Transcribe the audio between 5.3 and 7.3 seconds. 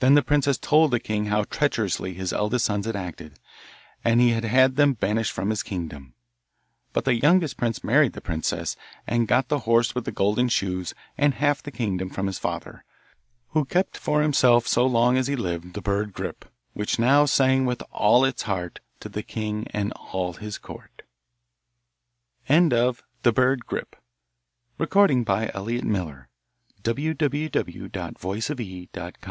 from his kingdom; but the